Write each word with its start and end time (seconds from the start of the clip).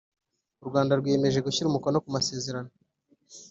U 0.63 0.65
Rwanda 0.69 0.97
rwiyemeje 0.99 1.39
gushyira 1.45 1.69
umukono 1.69 1.97
ku 2.03 2.09
masezerano 2.15 2.71